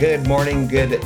[0.00, 1.04] good morning, good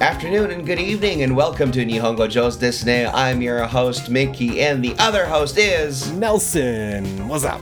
[0.00, 3.04] afternoon, and good evening, and welcome to Nihongo Joe's Disney.
[3.04, 6.12] I'm your host, Mickey, and the other host is.
[6.12, 7.60] Nelson, what's up?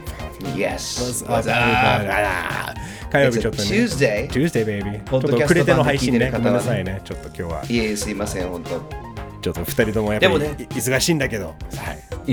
[0.54, 1.00] Yes.
[1.00, 2.08] What's up, What's everybody?
[2.08, 2.12] up?
[2.12, 2.74] あら
[3.10, 3.68] 火曜 It's 日 a ちょっとね。
[3.68, 4.28] Tuesday.
[4.28, 4.82] Tuesday, baby.
[4.82, 6.30] ちょっとポッドキャスト遅れての配信ね。
[6.30, 7.00] 版で聞いてる方はねごめんなさいね。
[7.04, 7.64] ちょっと今日は。
[7.66, 9.03] いえ、すいません、本当。
[9.45, 11.49] ちょっと二人ともやっぱりでもねい忙しいんだけど。
[11.49, 11.55] はい。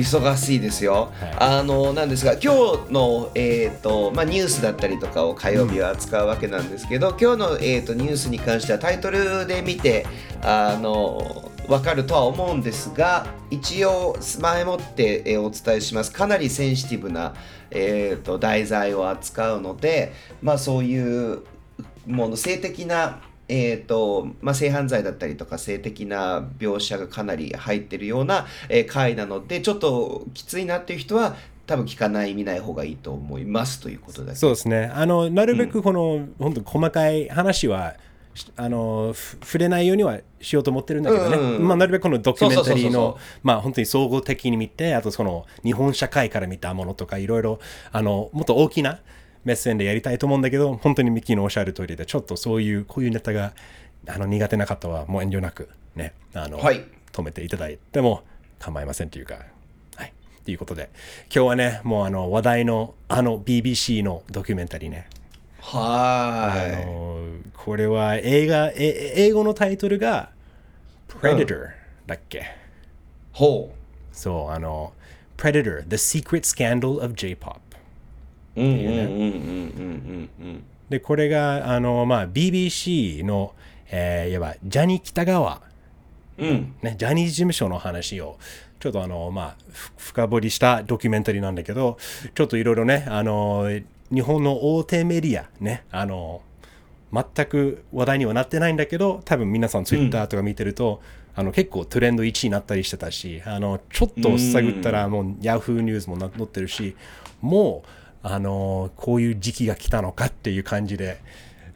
[0.01, 10.07] 忙しいですよ、はあのなんですが今日の、えーとまあ、ニュースだったりとかを火曜日は扱うわけなんですけど、今日の、えー、とニュースに関してはタイトルで見て
[10.41, 17.35] あの分かるとは思うんですが一応前もって、えーお伝えしますかなりセンシティブな、
[17.71, 21.43] えー、と題材を扱うので、まあ、そういう
[22.07, 23.21] もの性的な
[23.53, 34.91] えーとまあ、性犯罪だったりとか性的な描写がかなり入ってるような、えー回なのでちょっときついなっていう人は多分聞かない見ない方がいいと思いますということだけそうですね。
[34.95, 37.95] あの、なるべくこの、本当細かい話は、
[38.35, 41.37] しあの、ふ触れないようにはしようと思ってるんだけどね。
[41.37, 47.61] うんうんまあ、なるべくこのドキュメンタリーの、まあ、本当に総合的に見て、あとその、日本社会から見たものとか、いろいろ、
[47.93, 48.99] あの、もっと大きな
[49.45, 53.53] 目線でやりたいと思うんだけど、本当にミッキーのおっしゃる通りで、ちょっとそういう、こういうネタが、
[54.07, 58.23] あの、苦手な方は、もう遠慮なく、ね、あの、はい止めていただいても
[58.59, 59.39] 構いませんというか、
[59.97, 60.13] はい。
[60.45, 60.89] ということで、
[61.35, 65.09] 今日はね、もうあの話題のあの BBC のドキュメンタリーね。
[65.61, 67.21] はいの
[67.55, 70.31] これは映画、え英語のタイトルが
[71.09, 71.69] Predator
[72.07, 72.47] だっけ、
[73.33, 73.73] ほ
[74.11, 74.93] そう、あの
[75.37, 77.61] Predator, The Secret Scandal of J-Pop。
[78.57, 83.55] ううんうんうんうんうんうんで、これがあの、まあ、BBC の、
[83.91, 85.63] えー、いわばジャニー北川。
[86.39, 86.49] うん。
[86.49, 88.39] うんね、ジャニーズ事務所の話を
[88.79, 91.97] ちょっとあの、まあ、ふ深掘りしたドキュメンタリーなんだけど、
[92.35, 93.71] ちょっといろいろね、あの、
[94.13, 96.43] 日本の大手メディア、ね、あの、
[97.13, 101.01] 全く話題にはなってないんだけど、多分皆さんツイッターとか見てると、
[101.35, 106.97] あの結構トレンド1位になったりしてたし、あのちょっと探ったらもうヤフーニュースもな載ってるし、
[107.41, 107.89] もう
[108.23, 111.21] あのこういう時期が来たのかっていう感じで、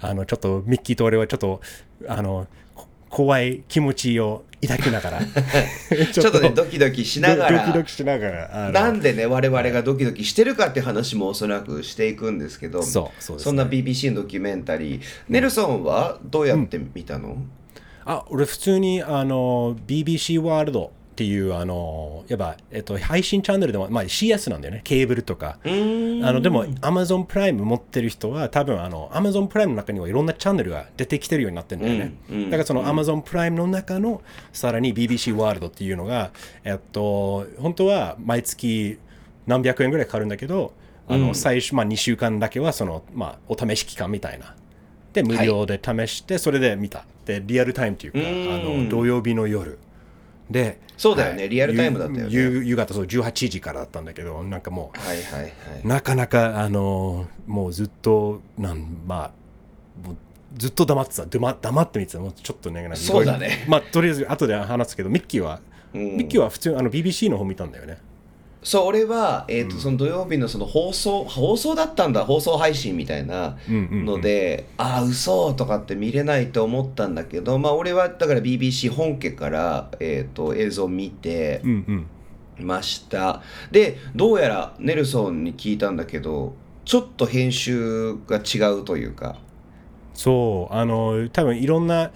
[0.00, 1.60] あのちょっとミッキーと俺はちょっと
[2.06, 13.52] あのこ怖い気持ちを抱きながらち ちょっとねドキドキしながらドキドキしながらなんでね我々がドキドキしてるかって話もおそらくしていくんですけどそうそうですね。
[13.52, 17.38] んな BBC のドキュメンタリーネルソンはどうやって見たの、
[18.04, 24.82] あ俺普通にあの BBC ワールドっていうあのやっぱ、えっと、配信チャンネルでも、まあ、CS なんだよね。
[24.84, 25.58] ケーブルとか。
[25.64, 32.50] あのでも Amazon プライム持ってる人は多分あの Amazon プライムの中にはいろんなチャンネルが出てきてるようになってるんだよね、うんうん。
[32.50, 34.20] だからその Amazon プライムの中の
[34.52, 36.32] さらに BBC ワールドっていうのが
[36.64, 38.98] えっと本当は毎月
[39.46, 40.74] 何百円ぐらいかかるんだけど
[41.08, 44.54] あの最初、まあ、2週間だけはその、まあ、お試し期間みたいな。
[45.14, 49.78] で無料で試してそれで見た、でリアルタイムっていうかあの土曜日の夜
[50.50, 51.48] でそうだよね。
[51.48, 52.32] リアルタイムだったよね。
[52.32, 55.52] 夕夕方そう18時からだったんだけどなんかもうはいはいはい。
[55.84, 59.30] なかなかあのもうずっとなんまあ
[60.56, 61.26] ずっと黙ってた。
[61.26, 62.18] 黙黙って見てた。
[62.20, 63.66] もうちょっとねなんかそうだね。
[63.68, 65.60] まあとりあえず後で話すけどミッキーは、
[65.92, 66.16] うん。
[66.16, 67.98] ミッキーは普通あの BBC の方見たんだよね
[68.66, 82.06] そう俺は、えーとその土曜日のその放送放送だったんだ放送配信みたいなので、ああ嘘とかって見れないと思ったんだけどまあ俺はだから BBC 本家から、えー、と映像を見てうん
[82.58, 82.66] うん。
[82.66, 83.40] ました、
[83.70, 89.36] でどうやらネルソンに聞いたんだけどちょっと編集が違うというか。
[90.12, 92.10] そうあの多分いろんな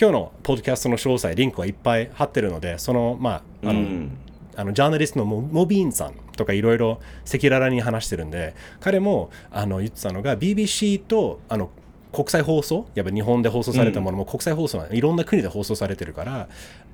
[0.00, 4.18] 今日のポッドキャストの詳細リンクはいっぱい貼ってるのでそのまああの、うん
[4.56, 11.70] あのジャーナリストのモモビーンさんとかいろいろ赤裸々に話してるんで彼もあの言ってたのが BBC とあの
[12.12, 16.48] 国際放送やっぱ日本で放送されたものも国際放送ないろんな国で放送されてるから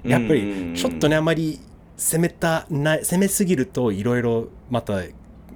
[0.05, 1.61] やっぱりちょっとねあまり
[1.97, 5.03] 攻めたな攻めすぎるといろいろまた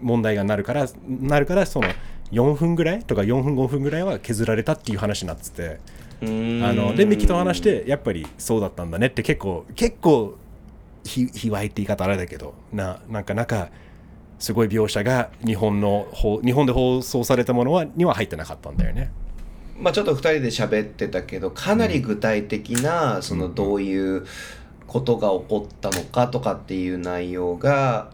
[0.01, 1.89] 問題がなるからなるからその
[2.31, 5.81] 4分ぐらいとか4分5分ぐらいは削られたっていう話になってて
[6.23, 6.63] うん。
[6.65, 10.37] あのでミキと話してやっぱりそうだったんだねって結構結構
[11.07, 13.71] ひ卑猥って言い方あれだけどななんかなんか
[14.39, 19.11] すごい描写が日本のほ日本で放送されたものはには入ってなかったんだよね。
[19.79, 24.27] まあ、ちょっと2人で喋ってたけどかなり具体的なそのどういう
[24.87, 28.11] ことが起こったのかとかっていう内容が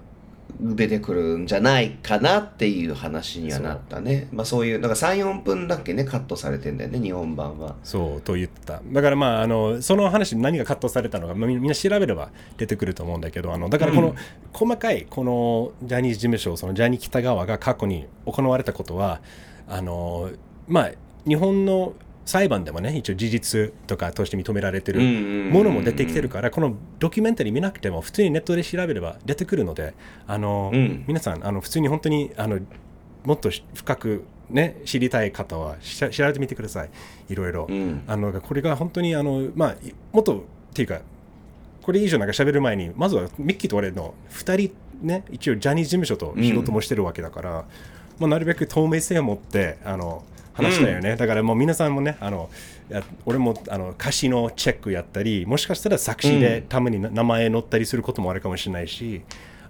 [0.60, 4.28] 出てくるんじゃないかなっていう話にはなったね。
[4.32, 7.76] まあそういうなんか34分だっけねカットされてんだよね日本版は。
[7.82, 8.80] そうと言ってた。
[8.84, 14.14] だからまああのその話何がカットされたのか、まあみみんな調べれば出てくると思うんだけどあのだからこの、うん。
[14.52, 19.20] 細かいこのジャニーズ事務所そのジャニー喜多川が過去に行われたことは
[19.68, 20.30] あの
[20.68, 20.90] まあ
[21.26, 21.94] 日本の
[22.24, 25.52] 裁判でもね一応事実とかとして認められてるうんうんうんうん。
[25.52, 29.94] ものも出てきてるからこのドキュメンタリー見なくても普通にネットで調べれば出てくるので
[30.26, 31.04] あの、うん。
[31.06, 32.60] 皆さんあの普通に本当にあの
[33.24, 36.90] もっと深くね知りたい方はし調べてみてください。
[37.28, 38.02] いろいろ、うん。
[38.06, 41.00] あのこれが本当にあのまあいもっとっていうか
[41.82, 47.50] これ以上なんか喋る前にまずはミッキーと俺の2人ね一応ジャニーズ事務所と仕事もしてるわけだから、
[48.18, 52.50] まあ、なるべく透明性を持ってあの話したよね、だからもう皆さんもねあの
[52.92, 59.22] や俺もあの歌詞のチェックやったりもしかしたら作詞でたまにな名前載ったりすることもあるかもしれないし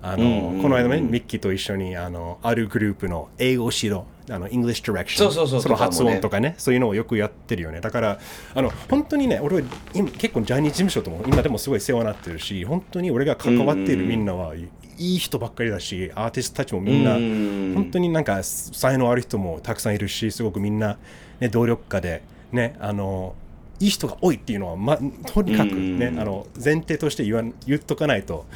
[0.02, 0.54] あの、うんうん。
[0.56, 5.72] うんこの間ねミッキーと一緒にあのあるグループの英語指導あの English Direction そうそうそう。
[5.72, 6.54] の発音とかかね。
[6.58, 7.80] そういうのをよくやってるよね。
[7.80, 8.18] だから
[8.54, 9.62] あの本当にね俺は
[9.94, 14.68] 今結構ジャニーズ事務所とも今でもすごい世話になってるし本当に俺が関わっているみんなはい
[14.98, 17.72] いい人ばっかりだしアーティストたちもみんなうん。
[17.74, 20.98] 本当になんか才能ある人もたくさんいるしすごくみんな、
[21.40, 22.22] ね、努力家で
[22.52, 23.34] ねあの
[23.80, 26.20] いい人が多いっていうのは、ま、とにかくねうん。
[26.20, 28.46] あの前提として言わん言っとかないと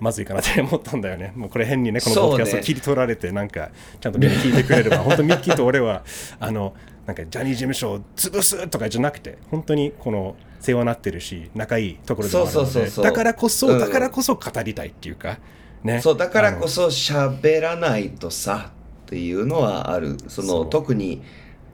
[0.00, 1.32] まずいかなって思ったんだよね。
[1.36, 3.70] もうこれ変にね、このポッドキャスト切り取られて、なんか、
[4.00, 6.02] ちゃんとみんな聞いてくれれば、 本当ミッキーと俺は、
[6.38, 6.74] あの、
[7.06, 15.38] なんかジャニーズ事務所を潰すとかじゃなくて、本当にこの世話になってるし、仲いいところでもあるので、そうそうそうそうだからこそ、うんだからこそ語りたいっていうか、
[15.84, 16.00] ね。
[16.00, 18.70] そうだからこそそ喋らないとさ
[19.06, 21.22] っていうのはあるその特に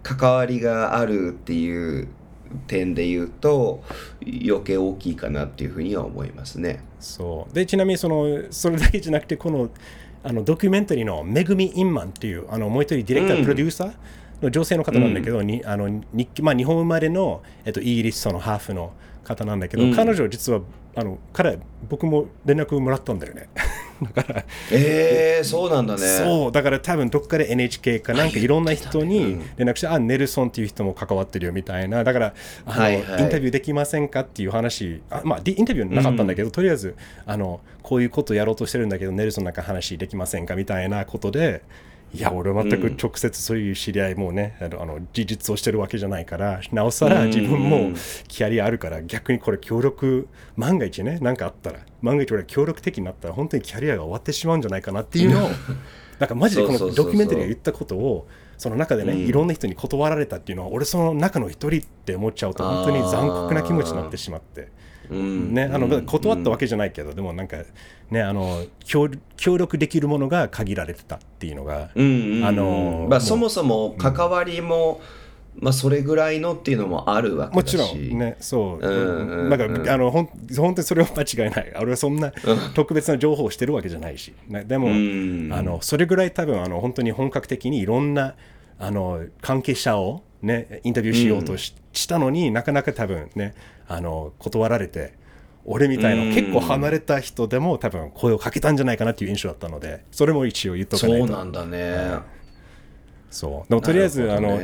[0.02, 2.08] 関わりがあるっていう
[2.66, 3.82] 点で言うと
[4.22, 6.80] 余計大きいかなっていうふうには思いますね。
[7.00, 7.54] そう。
[7.54, 9.70] でちなみにそのそれだけじゃなくてこの
[10.22, 13.44] あのドキュメンタリーのめぐみインマンっていうあのもう一人ディレクター、うん。
[13.44, 13.92] プロデューサー
[14.42, 18.92] の女性の方なんだけど、にあの日記まあ、日本生まれの、えっと、イギリスのハーフの
[19.24, 19.94] 方なんだけど、うん。
[19.94, 20.60] 彼女実は
[20.94, 21.58] あの彼
[21.88, 23.48] 僕も連絡もらったんだよね
[24.14, 24.44] だから。
[24.70, 26.00] えー、そうなんだね。
[26.00, 26.52] そう。
[26.52, 32.04] だから多分どっかで NHK かなんかいろんな人に連絡して、あネルソンっていう人も関わってるよみたいな。
[32.04, 32.34] だから
[32.64, 33.22] あの、はいはい。
[33.22, 41.62] インタビューできませんかっていう話あまあでインタビューなかったんだけど、とりあえずあのこういうことやろうとしてるんだけどネルソンなんか話できませんかみたいなことで
[42.14, 47.92] いや俺は全く直接そういう知り合いもね、あのあの事実をしてるわけじゃないからなおさら自分も
[48.28, 55.50] キャリアあるから逆にこれ協力万が一ね何かあったら万が一俺協力的になったら本当にキャリアが終わってしまうんじゃないかなっていうのを
[56.18, 58.26] なんかマジでこのドキュメンタリーが言ったことを
[58.56, 59.18] その中でね、うん。
[59.18, 64.70] いろんな人に断られたっていうのは俺その中の一人って思っちゃうと本当に残酷な気持ちになってしまって。
[65.10, 65.54] うん。
[65.54, 67.58] ね、あの断ったわけじゃないけど、でもなんか、
[68.10, 75.00] ね、あの協協力できるものが限られてたっていうのが、あのまあ、そもそも関わりも、
[75.58, 77.70] まあ、それぐらいのっていうのもあるわけもだし。
[77.72, 82.32] ちろんね、そう、なんかあのほん本当にそれは間違いない、俺はそんな
[82.74, 85.50] 特別な情報をしてるわけじゃないし、ねでも、うん。
[85.52, 88.34] あのそれぐらい多分あの本当に本格的にいろんな
[88.78, 93.54] あの関係者を、ね、インタビューしようとし,、したのになかなか多分ね
[93.88, 95.14] あの断られて
[95.64, 101.26] 俺みたいなうん結構離れた人でも多分声をかけたんじゃないかなっていう印象だったのでそれも一応言っとかないと。
[101.26, 102.36] そうなんだね。
[103.30, 103.68] そう。
[103.68, 104.58] でもとりあえず、あの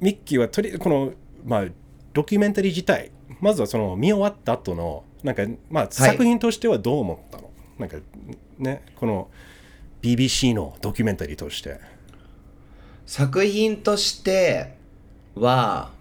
[0.00, 1.12] ミッキーはとりこの、
[1.44, 1.64] まあ、
[2.12, 3.10] ドキュメンタリー自体
[3.40, 7.96] まずはその見終わった後のなんか、まあ、作品としてはどう思ったの、なんか
[8.58, 9.28] ねこの
[10.02, 11.80] BBC のドキュメンタリーとして。
[13.06, 14.74] 作品として
[15.36, 15.92] は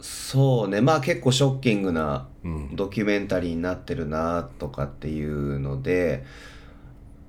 [0.00, 0.80] そうね。
[0.80, 2.28] まあ結構ショッキングな
[2.72, 6.24] ドキュメンタリーになってるなとかっていうので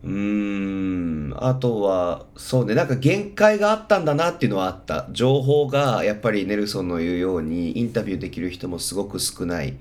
[0.03, 1.33] うーん。
[1.37, 2.75] あとはそうね。
[2.75, 5.07] なんか限界があったんだなっていうのはあった。
[5.11, 9.77] 情報がやっぱりネルソンの言うようにインタビューできる人もすごく少ない。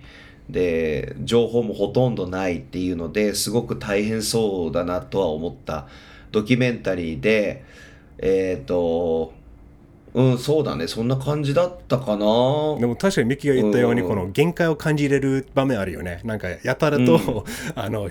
[0.48, 5.86] で情報もほとんどないっていうのですごく大変そうだなとは思った。
[6.32, 7.64] ドキュメンタリーで
[8.18, 9.32] えっ、と
[10.16, 10.88] うんそうだね。
[10.88, 12.16] そんな感じだったかな。
[12.16, 14.08] でも確かにミッキーが言ったようにうん。
[14.08, 16.22] この限界を感じれる場面あるよね。
[16.24, 17.44] なんかやたらと、
[17.76, 18.08] あの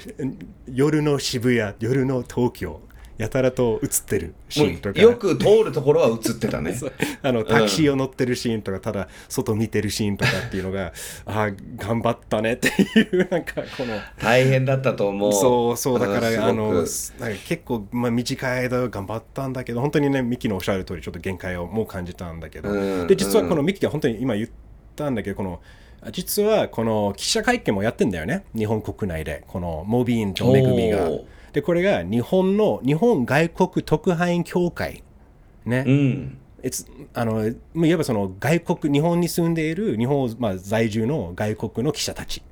[0.72, 2.80] 夜の渋谷夜の東京
[3.18, 5.00] やたらと映ってるシーンとか。
[5.00, 6.76] よく通るところは映ってたね。
[7.24, 10.92] あのタクシーを乗ってるシーンとか、ただ外見てるシーンとかっていうのが
[11.26, 14.00] ああ頑張ったねっていうなんかこの。
[14.22, 15.34] 大変だったと思う。
[15.34, 16.90] そうそうだから、あのなんか
[17.48, 24.50] 結構、まあ、短い間頑張ったんだけど本当にねミキのおっしゃる通りちょっと限界をもう感じたんだけど、うんで実はこのミキが本当に今言っ
[24.96, 25.62] たんだけどこの
[26.12, 28.46] 実はこの記者会見もやってんだよね。
[28.56, 29.44] 日本国内で。
[29.48, 31.10] このモビーンとめぐみが
[31.56, 35.04] でこれが日本の日本外国特派員協会
[35.66, 36.38] ね、うん。
[37.14, 42.44] あのいわばその外国日本に住んでいる日本、まあ、在住の外国の記者たち。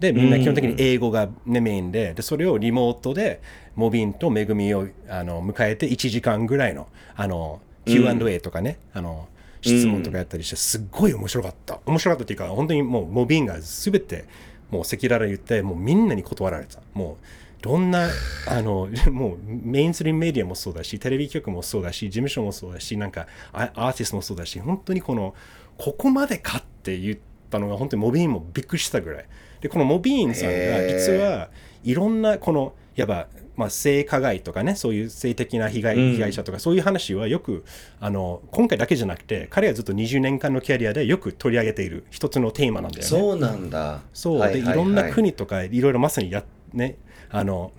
[0.00, 2.14] でみんな基本的に英語が、ねメインで。
[2.14, 3.40] でそれをリモートで
[3.76, 9.28] モビンとめぐみをあの迎えて1時間ぐらいのあの Q&A とかね、あの
[9.60, 11.78] 質問とかやったりして、すっごい面白かった。
[11.86, 14.24] 面白かったっていうか、本当にもう、モビーンが全て、
[14.70, 16.80] もう赤裸々に言って、もうみんなに断られた。
[16.94, 17.24] もう、
[17.62, 18.10] どんな、
[18.48, 25.34] あの、 もうメインストリームメディアもそうだし、テレビ局もそうだし、事務所もそうだし、なんかアアーティストもそうだし、本当にこの、
[25.78, 27.18] ここまでかって言っ
[27.50, 29.26] たのが、本当にモビーンもびっくりしたぐらい。
[29.60, 31.50] で、このモビーンさんが、実は
[31.84, 36.12] いろんな、この、やっぱ、まあ、性加害とかね、そういう性的な被害,、うん。
[36.14, 37.64] 被害者とか、そういう話はよく、
[38.00, 43.08] あの、今回だけじゃなくて、彼はずっと20年間のキャリアでよく取り上げている一つのテーマなんだよね。
[43.08, 44.00] そうなんだ。
[44.12, 46.96] そう、でいろんな国とかいろいろまさにやね
[47.32, 47.72] あの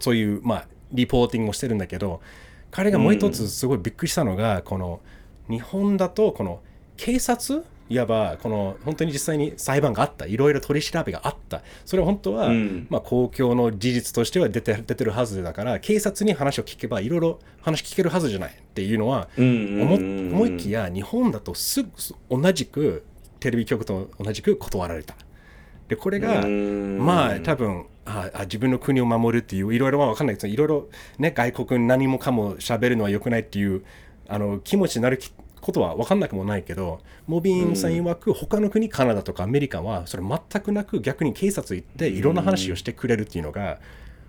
[0.00, 2.20] そういうまあリポーティングをしてるんだけど
[2.70, 5.00] 彼がもう一つすごいびっくりしたのが、この
[5.48, 6.60] 日本だとこの
[6.96, 7.64] 警察？
[7.88, 10.24] いわばこの本当に実際に裁判があった。
[10.24, 11.60] いろいろ取り調べがあった。
[11.84, 12.86] それは本当は、うん。
[12.88, 21.90] まあ、公共の事実としては出て出てるはずだから警察に話を聞けばいろいろ話聞けるはずじゃないっていうのはうんうんうん思思いきや日本だとすぐ
[22.30, 23.04] 同じく
[23.40, 25.14] テレビ局と同じく断られた。
[25.88, 27.04] でこれがうん。
[27.04, 33.84] まあ多分ああ自分の国を守るっていういろいろは分かんないですいろいろね外国に何もかも喋るのは良くないっていう
[34.28, 43.78] あの気持ちになるきことは分かんなくもないけどモビーンさん曰く他の国カナダとかアメリカはそれ全くなく逆に警察行っていろんな話をしてくれるっていうのが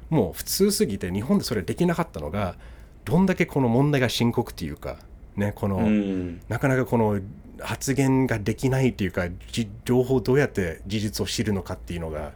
[0.09, 2.55] もう普通すぎて日本でそれできなかったのが
[3.03, 4.97] どんだけこの問題が深刻っていうか
[5.35, 6.41] ねこの、うん。
[6.47, 7.19] なかなかこの
[7.59, 12.33] 発言ができないっていうかじ情報をどうやって事実を知るのかっていうのが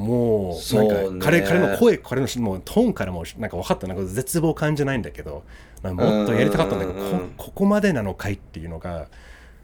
[0.00, 0.88] もうそうね。
[0.94, 3.86] なんか彼彼の声彼のもうトーンからもなんか分かった。
[3.86, 5.44] なんか絶望感じゃないんだけど
[5.82, 5.92] も
[6.24, 7.06] っとやりたかったんだけどうん。
[7.06, 9.08] うんうんこここまでなのかいっていうのが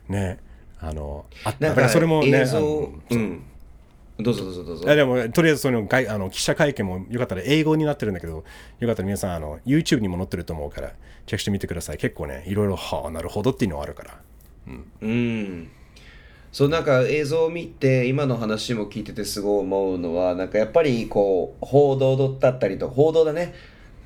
[0.09, 0.39] ね
[0.79, 2.45] あのあだかなんからそれもね
[4.19, 4.85] どうぞどうぞどうぞ。
[4.85, 8.45] でもとりあえずその外あの記者会見もよかったら英語になってるんだけど
[8.79, 11.99] よかったら皆さんあの YouTube にも載ってると思うからチェックしてみてください。
[11.99, 14.21] 結構ねいろいろはあなるほどっていうのはあるから。
[15.03, 15.71] うん
[16.57, 23.53] そうなんか映像を見て今の話も聞いててすごい思うのはなんかやっぱりこう報道だったりと報道だね。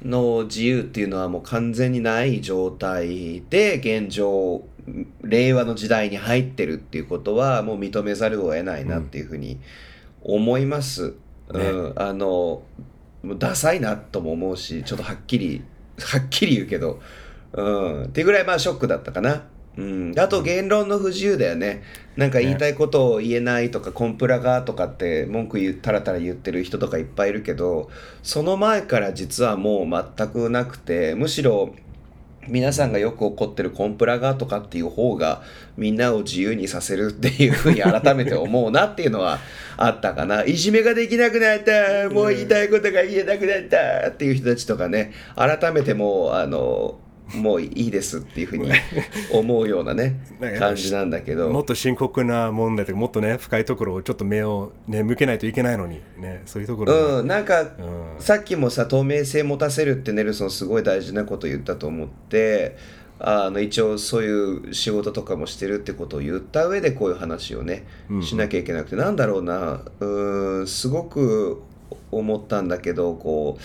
[0.04, 4.64] の自由っていうのはもう完全にない状態で現状
[5.22, 9.60] 令和の時代に入ってるっていうことはもう認めざるを得ないなっていうふうに
[10.20, 11.14] 思います。
[11.50, 12.26] うん、あの
[13.22, 15.62] もうダサいなとも思うしちょっとはっきり
[16.00, 17.00] はっきり言うけど、
[17.52, 19.44] うん、っていうぐらいまあショックだったかな。
[19.80, 21.82] うん、あと言論の不自由だよね。
[22.16, 27.88] なんか言いたいことを言えないとか、コンプラがとかって文句言うたらたら言ってる人とかいっぱいいるけど、
[28.22, 31.74] その前から実はもう全くなくて、むしろ
[32.46, 35.42] 皆さんがよく怒ってるコンプラがとかっていう方が
[35.76, 39.38] みんなを自由にさせるっていうふうに改めて思うなっていうのは
[39.78, 40.44] あったかな。
[40.44, 42.10] いじめができなくなった。
[42.10, 46.98] もう言いたいことが言えなくなったっていう人たちとかね、改めてもう、あの、
[47.34, 48.70] もういいですっていうふうに
[49.32, 50.20] 思うようなね
[50.58, 51.48] 感じなんだけど。
[51.50, 57.68] もっと深刻な問題とかもっとね深いところをちょっと目を、ね、向けないといけないのにねそういうところうん、なんか、うん。
[58.18, 62.76] さっきもさ透明性持たせるってネルソンすごい大事なこと言ったと思って
[63.22, 71.62] あの一応そういう仕事とかもしてるってことを言った上でこういう話をね、うんしなきゃいけなくてなんだろうなうーんすごく
[72.10, 73.58] 思ったんだけどこ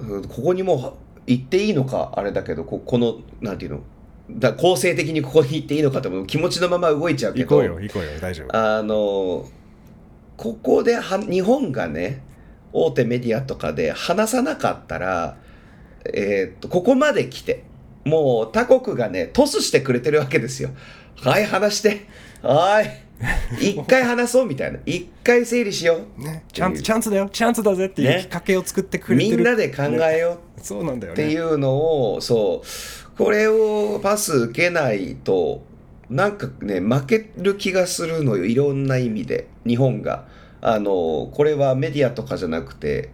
[0.00, 3.80] ううんここにも言っていいのかあれだけどここのなんていうの？
[4.28, 8.56] だ構成的にここに行っていいのかってもう気持ちのまま動いちゃうけど行こうよ行こうよ大丈夫。
[8.56, 9.46] あの
[10.36, 12.22] ここでは日本がね
[12.72, 15.36] 大手メディアとかで話さなかったら、
[16.12, 17.64] えーっとここまで来て
[18.04, 20.70] もう他国がねトスしてくれてるわけですよ。
[21.16, 22.06] はい話して。
[22.42, 23.05] はい
[23.60, 24.78] 一回話そうみたいな。
[24.84, 27.28] 一回整理しよう、ね、チャンスチャンスだよ。
[27.32, 28.20] チャンスだぜっていうね。
[28.22, 29.36] きっかけを作ってくれてる。
[29.36, 30.60] みんなで考えよう。
[30.60, 31.24] そうなんだよね。
[31.24, 33.16] っていうのをそう。
[33.16, 35.62] これをパス受けないと
[36.10, 38.44] なんかね負ける気がするのよ。
[38.44, 39.46] いろんな意味で。
[39.66, 40.26] 日本が。
[40.60, 43.10] あのこれはメディアとかじゃなくて、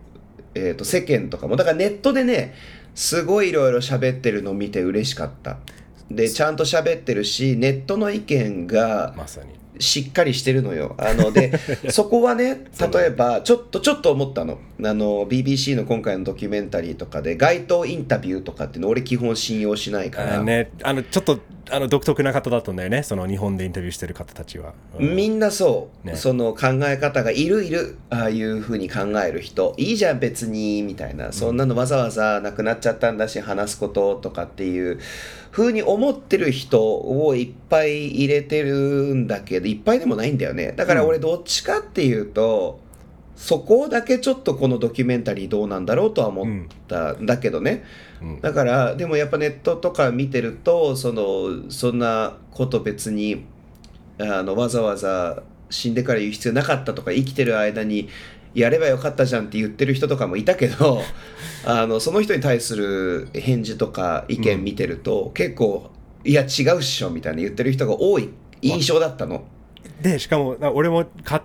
[0.55, 1.57] えー、と世間とかも。
[1.57, 2.55] だからネットでね
[2.95, 5.59] すごいいろいろ喋ってるのを見て嬉しかった。
[6.11, 10.95] でちゃんと喋ってるしネットの意見がまさにしっかりしてるのよ。
[10.99, 11.53] あので
[11.91, 14.59] そこはね例えばちょっとちょっと思ったの。
[14.85, 20.71] あの BBC の今回のドキュメンタリーとかで街頭インタビューとかっていうの俺基本信用しないから、あね。
[20.83, 21.39] あのちょっと
[21.71, 23.03] あの独特な方だったんだよね。
[23.03, 25.17] その日本でインタビューしてる方たちは、うん。
[25.17, 26.17] みんなそう、ね。
[26.17, 29.75] その考え方がいるいるああいうふうに考える人。
[29.79, 31.33] いいじゃん別にみたいな。
[31.33, 34.97] そんなのわざわざなくなっちゃったんだし話すこととかっていう。
[34.97, 40.73] ふうに思ってる人をいっぱい入れてるんだけどいっぱいでもないんだよね。
[40.77, 42.81] だから俺どっちかっていうと、
[43.37, 46.47] そこだけちょっとこのドキュメンタリーどうなんだろうとは思っ
[46.89, 47.27] たん。
[47.27, 47.85] だけどね、
[48.21, 48.41] うん。
[48.41, 53.45] だからでもやっぱネットとか見てるとそのそんなこと別に
[54.19, 58.09] あのわざわざ死んでから言う必要なかったとか生きてる間に
[58.55, 61.03] やればよかったじゃんって言ってる人とかもいたけど
[61.65, 65.91] あのその人に対する返事とか意見見てると、結構
[66.25, 68.31] いや違うっしょみたいな言ってる人が多い
[68.61, 69.45] 印象だったの。
[70.01, 71.43] でしかもな俺もか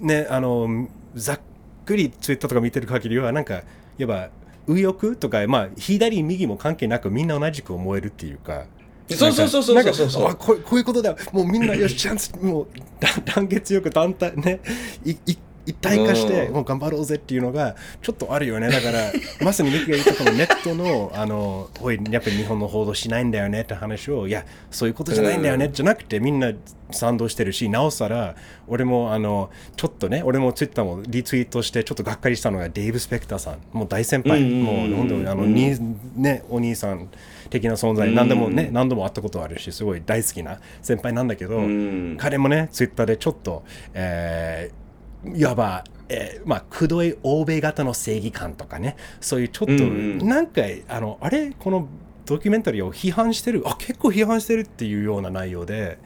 [0.00, 1.40] ねあのざっ
[1.84, 3.62] くりツイッターとか見てる限りはなんか
[3.98, 4.30] いわば
[4.66, 8.66] 右翼とかまあ左右も関係なくみんな同じく思えるっていうか。
[9.10, 10.10] そうそうそうそうそう。
[10.10, 11.16] そうこういうことだ。
[11.32, 12.66] もうみんなよしチャンスもう
[13.00, 14.60] 団団結よく団体ね。
[15.02, 15.38] いい
[15.68, 16.54] 一体化してうん。
[16.54, 18.70] もう頑張ろうぜっていうのがちょっとあるよね。
[18.70, 19.12] だから
[19.44, 26.52] まさにミキが言ったこのネットのあのおいやっぱり日本の報道しないんだよねって話をいやそういうことじゃないんだよねじゃなくてみんな
[26.90, 28.34] 賛同してるしなおさら
[28.66, 33.58] 俺もあのちょっとね俺もツイッターもリツイートしてちょっとがっかりしたのがデーブ・スペクターさん。
[33.72, 34.42] もう大先輩。
[34.42, 35.76] うんもう本当にあのに
[36.16, 37.08] ねお兄さん
[37.50, 38.10] 的な存在。
[38.12, 42.16] 何でもね何度も会ったことあるしすごい大好きな先輩なんだけどん。
[42.18, 44.87] 彼もねツイッターでちょっとえー
[45.24, 48.96] いわばえーまあ、くどい欧米型の正義感とかね。
[49.20, 50.26] そういうちょっと、うんうん。
[50.26, 51.50] なんかあのあれ？
[51.50, 51.86] この
[52.24, 53.62] ドキュメンタリーを批判してる？
[53.66, 55.98] あ結構批判してるっていうような内容で。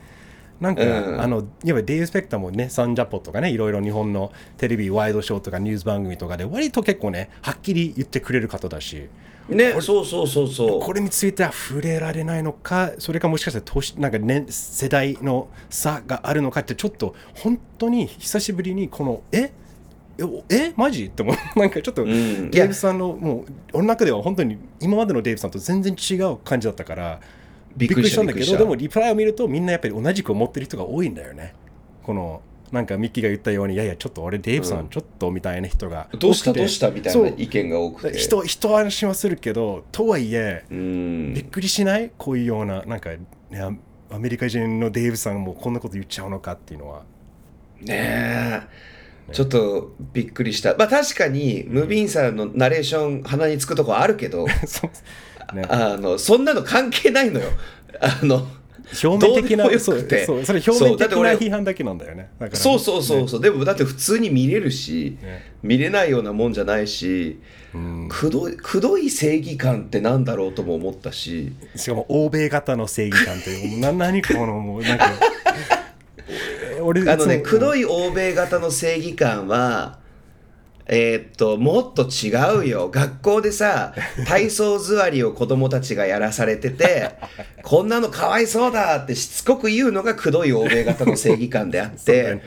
[0.61, 9.09] なんか、うんあのいわばデイブ・スペクターもねサンジャポとかねいろいろ日本のテレビワイドショーとかニュース番組とかで割と結構ねはっきり言ってくれる方だし
[9.55, 9.81] ね。
[9.81, 10.81] そうそうそうそう。
[10.81, 19.53] これについては触れられないのかそれかもしかして年なんか、ね、世代の差があるのかってちょっと本当に久しぶりにこのえ？
[20.19, 20.73] ええ？
[20.77, 21.07] マジ？
[21.07, 21.37] って思う。
[21.59, 22.51] なんかちょっと、ん。
[22.51, 27.21] デイブさんのもう俺の中では本当に今までのデイブさんと全然違う感じだったから
[27.77, 31.55] びっくりしたんだけどでもリプライを見るとみんなやっぱり同じく思ってる人が多いんだよね。
[32.03, 32.41] この
[32.73, 34.87] なんかミッキーが言ったようにいやいやちょっと俺デイブさうん。
[34.87, 38.19] んちょっとみたいな人がどうしたどうしたみたいな意見が多くて。
[38.19, 41.35] 人人はしはするけどとはいえうん。
[41.35, 42.11] びっくりしない？
[42.17, 43.73] こういうようななんか、ね、ア
[44.15, 47.03] アメリカ人のデイブさんもこんなこと言っちゃうのかっていうのは。
[47.81, 48.63] ね
[49.29, 49.33] え。
[49.33, 50.75] ちょっとびっくりした。
[50.77, 54.47] まあ確かにムビンさんのナレーション鼻につくとこあるけど
[55.55, 55.65] ね。
[55.69, 57.49] あのそんなの関係ないのよ。
[58.01, 58.47] あの
[59.03, 60.27] 表面的なそうくて。
[60.27, 62.31] そうそれ表面的な批判だけなんだよね。
[62.53, 65.53] そうそうそうねそう、でもだって普通に見れるし、ね。
[65.63, 67.41] 見れないようなもんじゃないし
[67.75, 68.09] うん。
[68.11, 71.53] くどいくどい正義感ってなんだろうとも思ったし。
[71.77, 73.79] しかも欧米型の正義感という。
[73.81, 75.13] な何このもうなんか
[76.83, 79.99] 俺あのねくどいい欧米型の正義感は
[80.95, 82.91] えーっともっと違うよ。
[82.91, 83.95] 学校でさ
[84.29, 87.13] 体操座りを子供たちがやらされてて
[87.65, 92.43] こんなのかわいそうだってしつこく言うのがくどい欧米型の正義感であって ね。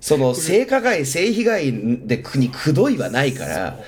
[0.00, 1.72] その性加害性被害
[2.04, 3.78] で国くどいはないから。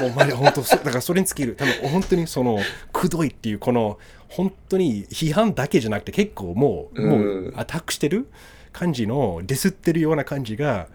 [0.00, 1.56] もうマジ本当だからそれに尽きる。
[1.56, 2.60] 多分本当にその
[2.92, 8.26] くどいっていうこの本当に批判だけじゃなくて結構もう、もうアタックしてる
[8.72, 10.88] 感じのディスってるような感じが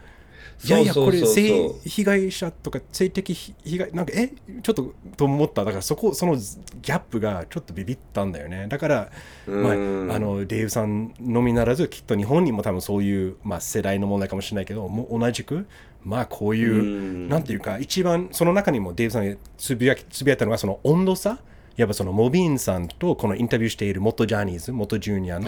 [0.64, 5.66] いやいやこれ性被害者とか性的被害なんかえちょっとと思った。
[5.66, 8.68] だからそこそのギャップがちょっとビビったんだよね。
[8.68, 9.12] だから、
[9.48, 15.66] まあ、あうんのデイブさんのみならずきっと日本にも多分そういう、まあ、世代の問題かもしれないけどもう同じく
[16.04, 17.30] まあこういう、うん。
[17.30, 21.40] なんていうか一番その中にもデイブさんがつぶやきつぶやいたのがその温度差。
[21.78, 25.48] やっぱそのモビーンさんとこのインタビューしている元ジャニーズ元ジュニアの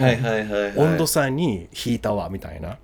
[0.74, 2.78] 温度差に引いたわみたいな。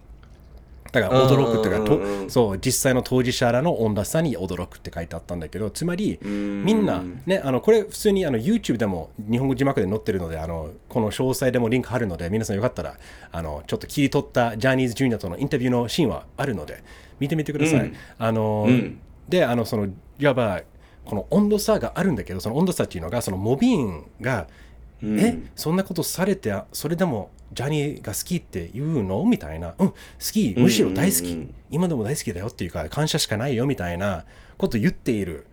[0.93, 6.65] だから驚くっていうか、うんうんうんとそう実際の当事者らの温度差に驚くって書いてあったんだけどつまりん。
[6.65, 12.97] みんなねあのこれ普通にあの YouTube でも日本語字幕で載ってるのであのこの詳細でもリンク貼るので皆さんよかったら
[13.33, 16.83] あのちょっと切り取ったジャニーズジュニアとのインタビューのシーンはあるので
[17.19, 17.81] 見てみてください。
[17.81, 17.95] うん。
[18.19, 19.01] あのうん。
[19.29, 20.63] であのそのいわば
[21.05, 24.47] この温度差があるんだけどその温度差っていうのがそのモビーンが
[25.03, 25.21] うん。
[25.21, 29.25] えそんなことされてそれでもジャニーが好きって言うの？
[29.25, 34.25] みたいな、うん、好き、むしろ大好き、うんうんうん今でも大好きだよっていうか、感謝しかないよみたいな
[34.59, 35.47] こと言っている。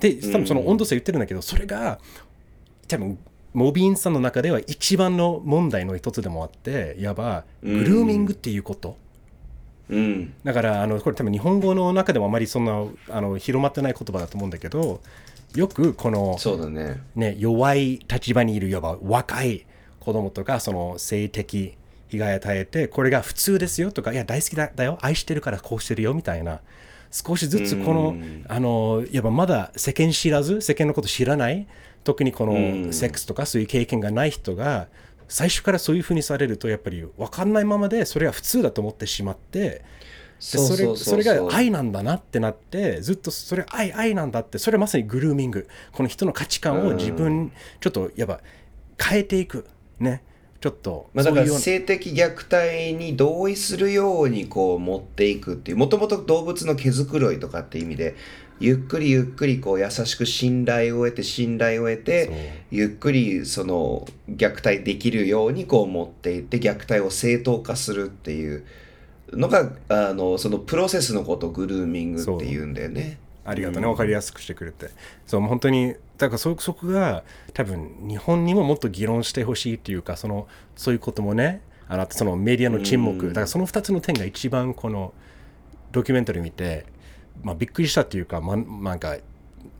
[0.00, 2.00] で、多分その温度差言ってるんだけど、それが
[2.88, 3.16] 多分
[3.54, 8.96] モビーンさんの中では一番の問題の一つでもあって、いわばグルーミングっていうこと。
[9.90, 10.34] うん。
[10.42, 15.00] だからあのこれ多分日本語の中でもあまりそんなあの広まってない言葉だと思うんだけど
[15.54, 17.00] よくこのそうだね。
[17.14, 19.66] ね、弱い立場にいるいわば若い
[20.08, 21.74] 子供とかその性的
[22.08, 26.60] 被害を与えてこれが普通ですよとかいや大好きだだよ愛してるからこうしてるよみたいな
[27.10, 28.44] 少しずつこのうん。
[28.48, 31.66] あのいわばまだ世間知らず世間のこと知らない
[32.04, 32.86] 特にこうん。
[32.86, 34.88] のセックスとかそういう経験がない人が
[35.28, 39.84] 最初からそういうふうにされるとやっぱり分かんないままでそれが普通だと思ってしまってで
[40.40, 45.68] それそれが愛なんだなってなってずっとそれ愛愛なんだってそれまさにグルーミング。
[45.92, 48.40] この人の価値観を自分ちょっとやっぱ
[48.98, 49.66] 変えていく
[50.00, 50.22] ね
[50.60, 58.16] ちょっとまあ、だから性的虐待に同意するようにこう持っていくっていうもともと動物の毛づくろいとかっていう意味で
[58.58, 68.64] ゆっくりゆっくりこう優しく信頼を得て信頼を得てゆっくりその虐待できるようにこう持っていって虐待を正当化するっていう
[69.32, 73.20] のがあのそのプロセスのことをグルーミングっていうんだよね。
[73.44, 74.90] ありがとうね、分かりやすくしてくれて。
[75.26, 85.14] そう、本当に、だからそそこが多分日本にももっと議論してほしいっていうか、そのそういうこともね、あのそのメディアの沈黙、だからその2つの点が一番この
[85.92, 86.86] ドキュメンタリー見て、
[87.42, 89.16] まあ、びっくりしたっていうか、ま、なんか、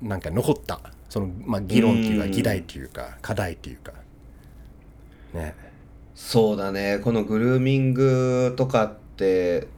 [0.00, 3.92] なんか残った、その、まあ、議論っていうか、議題っていうか、課題っていうか。
[5.34, 5.54] ね。
[6.14, 9.68] そうだね、このグルーミングとかって、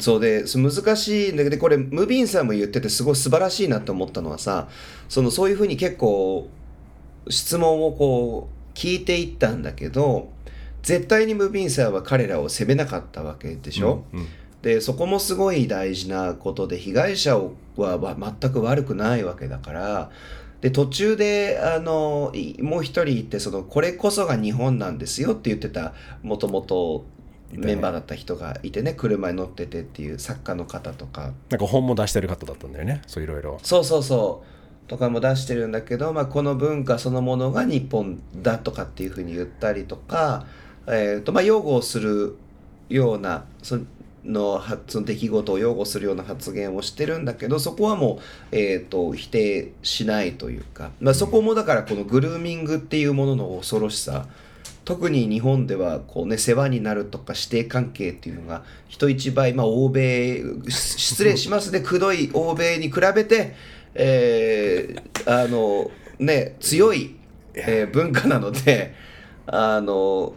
[0.00, 4.68] そうで難しいんだけどこれムビンさんも言っててすごい素晴らしいなと思ったのはさ
[5.08, 6.48] そのそういうふうに結構
[7.28, 10.30] 質問をこう聞いていったんだけど
[10.82, 14.26] 絶対にムビンさんは彼らを責めなかったわけでしょ、うんうん、
[14.62, 17.38] でそこもすごい大事なことで被害者
[17.76, 20.10] は全く悪くないわけだから
[20.60, 27.04] で途中であのもう一人いてそのこれこそが日本なんですよって言ってたもともと
[27.52, 31.32] メンバーだった人がいてね車に乗っててっていう作家の方とか。
[31.50, 33.02] なんか本も出してる方だったんだよね。
[33.06, 33.58] そういろいろ。
[33.62, 34.88] そうそうそう。
[34.88, 40.46] とかも出してるんだけど、まあ、この文化そのものが日本だとかっていうふうに言ったりとか、
[40.86, 42.36] えーとまあ、擁護をする
[42.88, 48.18] ようなそのその出来事を擁護するような発言をしてるんだけどそこはも
[48.52, 54.26] う、えーと、否定しないというか、まあ、そこもだからこのグルーミングっていうものの恐ろしさ、
[54.86, 61.80] 特に日本ではこう、ね、世話になるとか師弟関係っていうのが人一倍、まあ、欧米失礼しますね。
[61.80, 63.56] くどい欧米に比べて、
[63.94, 67.16] えー、あのね強い、
[67.54, 68.94] えー、文化なので
[69.48, 70.34] あの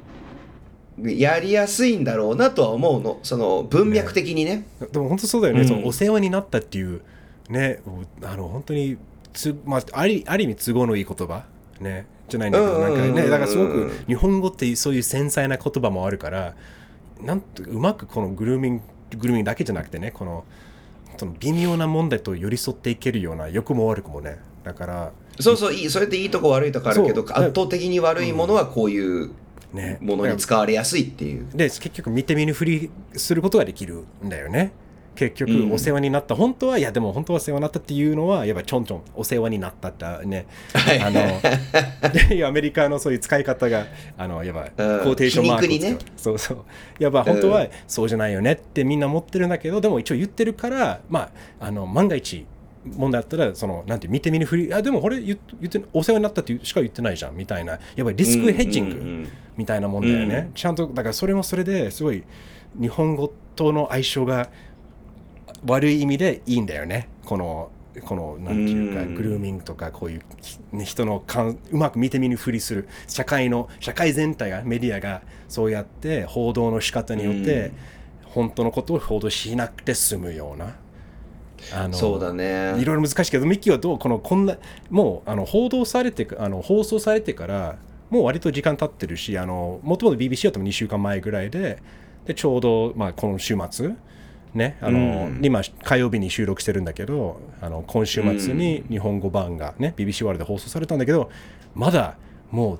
[0.97, 3.19] やりやすいんだろうなとは思うの。
[3.21, 7.01] その文脈的にね、ね、でも本当そうだよね、うん、そのお世話になったっていう
[7.49, 7.83] ね
[8.23, 8.97] あの本当に
[9.31, 11.43] つ、まあ、ありある意味都合のいい言葉。
[11.79, 16.55] ねじゃないんだけど、なんかね、だからすごく日本語ってそういう繊細な言葉もあるから、
[17.21, 18.83] なんとうまくこのグルーミング、
[19.17, 20.45] グルーミングだけじゃなくてね、この、
[21.17, 24.39] その微妙な問題と寄り添っていけるような、良くも悪くもね。
[24.63, 29.31] だから、そうそう、いい、それっていいとこ悪いとこあるけど、圧倒的に悪いものはこういう、
[29.73, 31.45] ね、ものに使われやすいっていう。
[31.53, 34.71] で、結局見て見ぬふりすることができるんだよね。
[35.19, 46.57] 結局お世話になった、うん、本当はいやでも本当はお世話になったっていうのはやっぱちょんちょんお世話になったってね、あの アメリカのそういう使い方があのやっぱコーテーションマークを使う、ね、そうそう。
[46.99, 52.45] やっぱ本当はそうじゃないよねってみんな思ってるんだけどでも一応言ってるからまああの万が一
[52.85, 57.73] 問題あったらそのなんて見て見ぬふりあでもこれ言ってお世話になったってしか言ってないじゃんみたいな。
[57.73, 62.23] やっぱりリスクヘッジングみたいなもんだよね、うんうん、ちゃんとだからそれもそれですごい
[62.79, 64.49] 日本語との相性が
[65.65, 67.09] 悪い意味でいいんだよね。
[67.25, 70.21] このこのなんていうかグルーミングとかこういう、
[70.71, 72.87] ね、人のかんうまく見て見ぬふりする。
[73.07, 77.71] 社会の社会全体がメディアがそうやって報道の仕方によって
[78.23, 80.75] 本当のことを報道しなくて済むような。
[81.73, 82.79] あのそうだね。
[82.79, 84.57] いろいろ難しいけどミッキーはどうこのこんな
[84.89, 87.77] もうあの報道されてあの放送されてから
[88.09, 91.81] もう割と時間経ってるしあのもともと BBC は多分2週間前ぐらいで
[92.25, 93.95] でちょうど、まあ、この週末
[94.53, 101.29] ね、あの、うん、今火曜日に収録してるんだけどあの今週末に日本語版がね、うん、BBC ワールドで放送されたんだけど
[101.75, 102.17] まだ
[102.51, 102.79] もう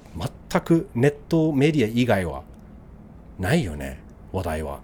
[0.50, 2.44] 全くネットメディア以外は
[3.38, 4.02] ないよね
[4.32, 4.80] 話題は。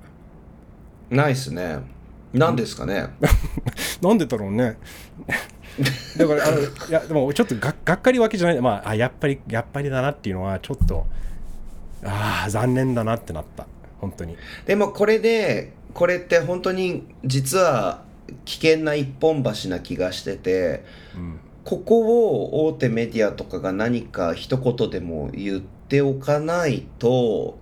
[1.09, 1.79] ないっすね。
[2.33, 3.07] 何ですかね。
[4.01, 4.77] なんでだろうね。
[6.17, 8.61] だからあのいやでもちょっとががっかりわけじゃない。
[8.61, 11.05] まああやっぱりやっぱりだなっていうのはちょっと
[12.03, 13.67] ああ残念だなってなった。
[13.99, 14.37] 本当に。
[14.65, 18.03] でもこれでこれって本当に実は
[18.43, 20.83] 危険な一本橋な気がしてて、
[21.15, 27.57] うん、ここを大手メディアとかが何か一言でも言っておかないと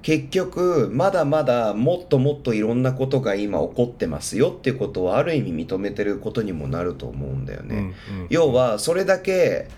[0.00, 7.76] 結局まだまだもっともっといろんなことが今起こってますよっていうことをある意味認めてることにもなると思うんだよね。
[7.76, 7.94] うんうん、
[8.30, 9.68] 要はそれだけ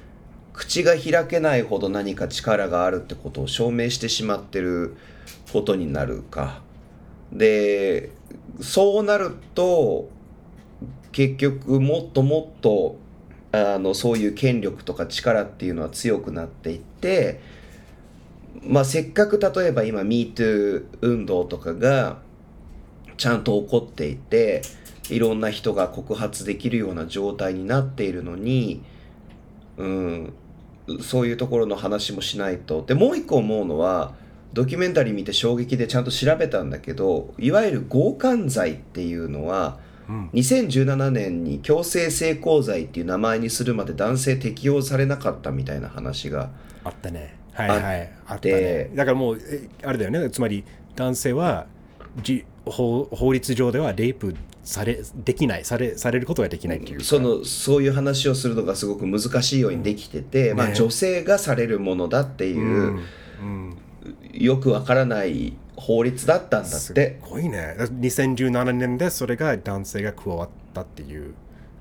[0.53, 4.97] 口が開けないほど何か力があるってことを証明してしまってる
[5.53, 6.63] ことになるか。
[7.33, 8.11] で
[8.61, 10.09] そうなると
[11.13, 12.97] 結局もっともっと
[13.53, 17.41] あのそういう権力とか力っていうのは強くなっていって
[18.63, 22.19] まあせっかく例えば今 MeToo 運動とかが
[23.17, 24.63] ちゃんと起こっていて
[25.09, 28.83] いろんな人が告発できるような状態になっているのに、
[29.77, 30.33] うん、
[31.01, 32.85] そういうところの話もしないと。
[32.87, 34.15] でもう一個思うのは
[34.53, 39.79] ドキュメンタリー見て衝撃でちゃんと調べたんだけどいわゆる強姦罪っていうのは
[40.11, 40.29] うん。
[40.31, 46.51] 2017年に強制性交罪っていう名前にするまで男性適用されなかったみたいな話が
[46.83, 47.37] あったね。
[47.53, 48.13] はいはい。
[48.27, 48.97] あったでね。
[48.97, 50.29] だからもうえあれだよね。
[50.31, 50.65] つまり
[50.97, 51.67] 男性は
[52.23, 54.35] じ法法律上ではレイプ
[54.65, 55.65] されできない。
[55.65, 57.05] されされることができないっていうか。
[57.05, 60.75] そのそういう話をするのがすごく難しいようにできてて、まあ、ね。
[60.75, 63.01] 女性がされるものだっていう、うん。
[63.41, 63.77] うん
[64.33, 67.75] よくわからない法律だったんだっすてごいね。
[67.79, 71.35] だ2017年でそれが男性が加わったっていう。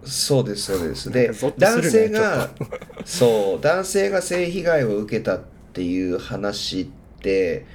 [0.06, 1.12] そうですそうです。
[1.12, 2.50] でなんかゾッとす男性が
[3.06, 5.42] そう男性が性被害を受けたっ
[5.74, 6.88] ていう話っ
[7.22, 7.66] て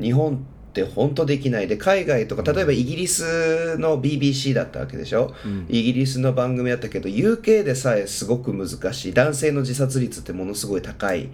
[0.00, 0.38] 日本っ
[0.72, 1.68] て本当できない。
[1.68, 5.66] で海外とか例えばイギリスの BBC だったわけでしょ、うん。
[5.68, 9.12] イギリスの番組だったけど UK でさえすごく難しい。
[9.12, 11.28] 男性の自殺率ってものすごい高い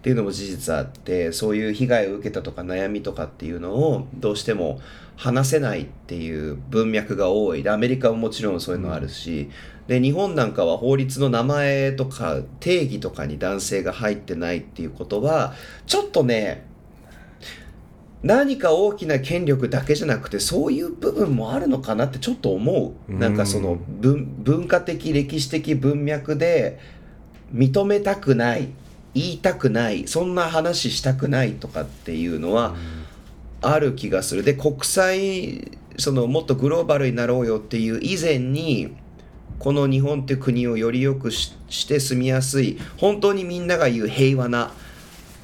[0.00, 4.80] っていうのも事実あってそういう被害を受けたとか悩みとかっていうのをどうしても
[5.16, 7.62] 話せないっていう文脈が多い。
[7.62, 9.50] でアメリカももちろんそういうのあるし、
[9.88, 15.52] で日本なんかは法律の名前とか定義とかに男性が入ってないっていうことは
[15.86, 16.64] ちょっとね
[18.22, 23.18] 何か大きな権力だけじゃなくてそういう部分もあるのかなってちょっと思う、うん。
[23.18, 26.78] なんかその文文化的歴史的文脈で
[27.52, 28.68] 認めたくない
[29.14, 32.74] 言いたくないそんな話したくないとかっていうのは
[33.62, 38.94] ある気がするで国際そのもっとグローバルになろうよっていう以前に
[39.58, 44.72] この日本って国をより良くしして住みやすい本当にみんなが言う平和な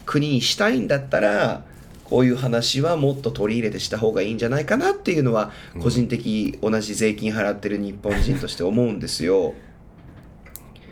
[0.05, 1.64] 国にしたいんだったら
[2.05, 5.50] こういう話はもっと取り入れてした方がいいんじゃないかなっていうのは
[5.81, 9.55] 個人的同じ税金払ってる日本人として思うんですよ。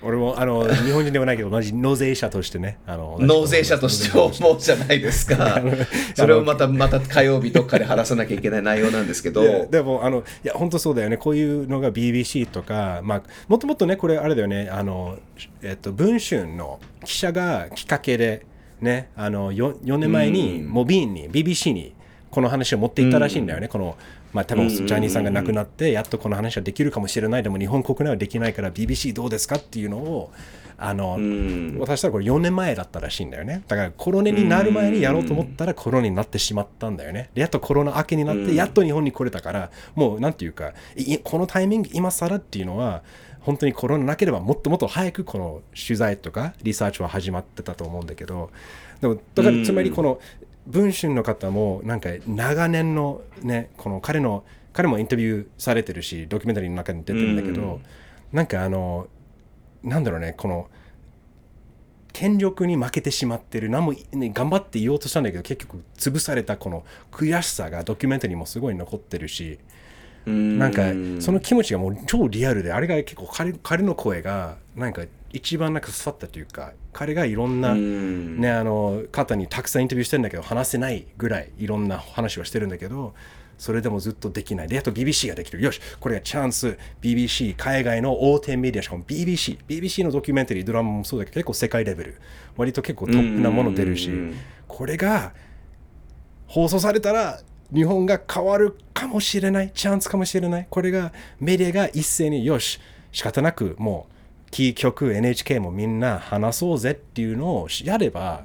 [0.05, 5.63] 俺もあの日本人ではないけど同じ納税者としてねあの納税者として思うじゃないですか。
[6.15, 9.67] それをまたまた火曜日どっかで話さなきゃいけない内容なんですけど。
[9.71, 11.17] でもあのいや本当そうだよね。
[11.17, 14.69] こういうのが BBC とかまあもともとねこれあれだよね。
[14.71, 15.17] あの
[15.63, 18.47] えっと文春の記者がきっかけで
[18.81, 20.69] ねあの 4, 4年前にうん。
[20.69, 21.95] モビーンに BBC に
[22.31, 23.97] この話を持っていったらしいんだよね、この
[24.35, 27.43] まあ多分うんジャニーさんが亡くなってやっとこの話はできるかもしれない。
[27.43, 30.33] でも日本国内はできないから BBC どうですかっていうのを
[30.77, 31.79] あの、うん。
[31.79, 33.63] 渡したらこれ4年前だったらしいんだよね。
[33.69, 37.31] だからコロナになる前にやろうと思ったらコロナになってしまったんだよね。
[37.35, 43.03] でやっとコロナ明けになってやっと日本に来れたからもうなんていうかいこのタイミング今更っていうのは
[43.41, 48.51] 本当にコロナなければもっともっと早くこの取材とかリサーチは始まってたと思うんだけど
[49.01, 50.19] でもだからつまりこの
[50.67, 57.81] 文春の方もなんか長年のねこの彼の彼もインタビューされてるしドキュメンタリーの中に出てるんだけど、
[58.33, 59.07] なんかあの
[59.83, 60.69] なんだろうねこの
[62.13, 69.59] 権力に負けてしまってる何も、ね、頑張って言おうとしたんだけど結局潰されたこの悔しさがドキュメンタリーにもすごい残ってるし
[70.27, 70.83] なんか
[71.21, 75.03] その気持ちがもう超リアルであれが結構彼彼の声がなんか
[75.35, 78.41] 一番なんか刺さったというか彼がいろんな、うん。
[78.41, 83.15] ね、あの方にたくさんインタビューしてるんだけど話せないぐらいいろんな話はしてるんだけど
[83.59, 84.69] それでもずっとできない。
[84.69, 85.61] であと BBC ができる。
[85.61, 92.21] よしこれがチャンス BBC 海外の大手メディアしかも BBC BBC のドキュメンタリードラマもそうだけど結構世界レベル。
[92.57, 94.35] 割と結構トップなもの出るしうん。
[94.69, 95.35] これが
[96.47, 97.41] 放送されたら
[97.75, 99.73] 日本が変わるかもしれない。
[99.75, 100.67] チャンスかもしれない。
[100.71, 102.79] これがメディアが一斉によし
[103.11, 104.14] 仕方なくもう
[104.55, 108.45] キー局 NHK もみんな話そうぜっていうのをやれば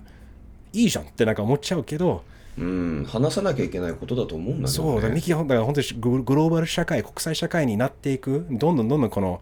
[0.73, 2.23] いいじゃんってなんか思っちゃうけど
[2.57, 9.39] うん、話さなきゃいけないことだと思うんだけど、ね、そうだミキはだから本当にググローバル社会国際社会になっていくどんどんどんどんこの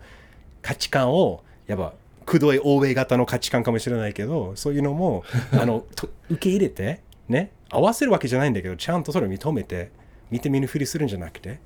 [0.62, 1.94] 価値観をやっぱ
[2.26, 5.24] くどい欧米型の価値観かもしれないけどそういうのも
[5.60, 7.00] あのと受け入れて
[7.30, 9.90] ね合わせるわけじゃないんだけどちゃんとそれを認めて
[10.30, 11.60] 見て見ぬふりするんじゃなくて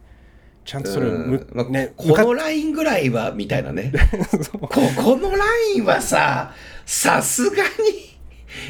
[0.63, 3.91] ちゃんとそれをむうんまあねこのラインぐらいはみたいなね
[4.61, 5.45] ここのラ
[5.75, 6.53] インはさ
[6.85, 7.63] さすが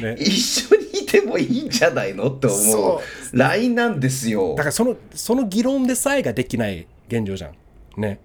[0.00, 3.02] にね一緒にいてもいいんじゃないのって思そ
[3.32, 8.00] うラインなんですよだからそのその議論でさえができない現状じゃん。
[8.00, 8.20] ね。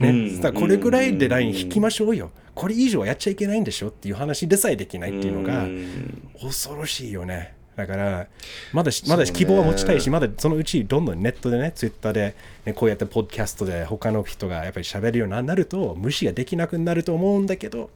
[0.00, 0.08] ね。
[0.08, 2.32] うんだこれぐらいでライン引きましょうよ。
[2.54, 7.54] これ以上はやっちゃいけないんでしょっていう話でさえできないっていうのがうん恐ろしいよね。
[7.76, 8.26] だから
[8.72, 12.34] まだしまだ希望は持ちたいし、まだそのうちどんどんネットでね、ツイッターで、
[12.66, 17.90] ね、こうやってポッドキャストで他の人がやっぱり喋るようになると無視ができなくなると思うんだけど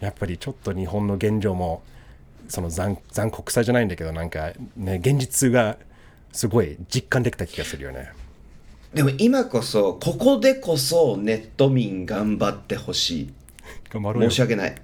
[0.00, 1.82] やっぱりちょっと日本の現状も
[2.48, 5.76] その残残酷さじゃないんだけどなんかね現実が
[6.32, 8.12] すごい実感できた気がするよね。
[8.94, 13.32] でも今こそここでこそネット民頑張ってほしい。
[13.92, 14.74] 申し訳な い。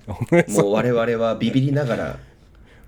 [0.48, 2.18] もう我々はビビりながら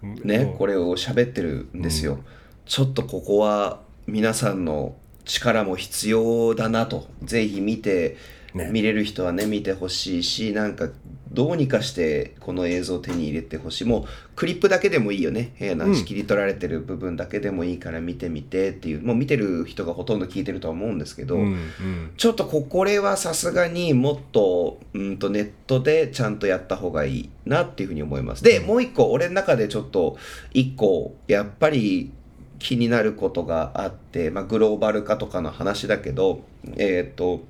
[0.03, 0.59] ねうん。
[0.59, 2.19] これを喋ってるんですよ、
[2.67, 8.17] ちょっとここは皆さんの力も必要だなとぜひ見て、
[8.55, 8.69] ね。
[8.73, 10.89] 見れる人はね見てほしいしなんか
[11.31, 13.85] どうにかしてこの映像を手に入れてほしい。
[13.85, 15.53] もうクリップだけでもいいよね。
[15.57, 19.03] 変なうん仕切り取られてる部分だけでもいいから見てみてっていう。
[19.03, 22.13] もう見てる人がほとんど聞いてるとは思うんですけど、うんうん。
[22.17, 28.43] ちょっとここれはさすがにもっとうんとネットでちゃんとやった方がいいなっていうふうに思います。
[28.43, 30.17] で、もう一個俺の中でちょっと
[30.53, 32.11] 一個やっぱり
[32.59, 36.43] 気になることがあって、まあ、グローバル化とかの話だけど、
[36.77, 37.43] えっ、と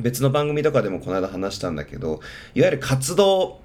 [0.00, 2.20] 別の番組とかでもこの間話したんだけど
[2.54, 3.60] いわゆる活動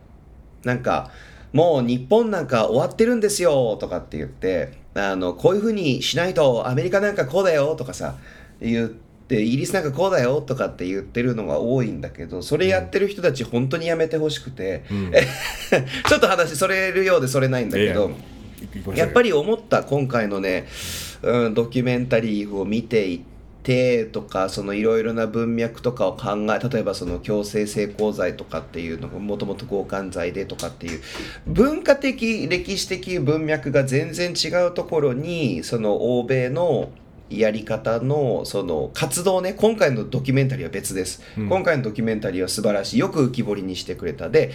[0.64, 1.12] なんか
[1.52, 8.16] もう日本なんか終わってるんですよとかって言ってあのこういうふうにしないとアメリカなんかこうだよとかさ
[8.60, 15.12] 言ってイギリスなんかこうだよとかって言ってるのが多いんだけどそれやってる人たち本当にやめてほしくて、うん
[16.08, 18.12] ちょっと話それるようでそれないんだけど。
[18.96, 20.68] やっぱりり思った今回のね、
[21.22, 23.33] うん、ドキュメンタリーを見ていて
[24.12, 31.02] とかそのいろいろな文脈とかを考え例えばその強制性交罪とかっていうのがもともと強姦罪でとかっていう
[31.48, 36.92] 文化的歴史的文脈が全然違うところにその欧米の
[37.30, 41.50] やり方のその活動ね今回のドキュメンタリーは別です、うん。
[41.50, 42.98] 今回のドキュメンタリーは素晴らしい。
[42.98, 44.30] よく浮き彫りにしてくれた。
[44.30, 44.52] で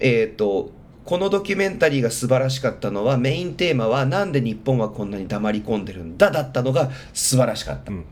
[0.00, 0.70] えっ、と
[1.04, 8.04] このドキュメンタリーが素晴らしかったのはメインテーマはなんで日本はこんなに黙り込んでるんだだったのが素晴らしかった、うん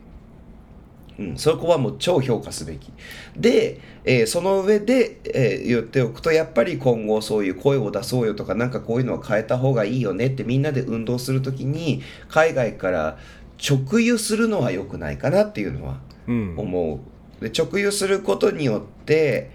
[1.19, 2.91] うん、そこはもう超評価すべき。
[3.35, 13.17] で、えーその上で、えー言っておくとやっぱり今後そういう声を出そうよとかなんかこういうのは変えた方がいいよねってみんなで運動するときに海外から
[13.57, 16.55] 直輸するのは良くないかなっていうのはうん。
[16.57, 17.01] 思
[17.41, 17.43] う。
[17.43, 19.51] で直輸することによって、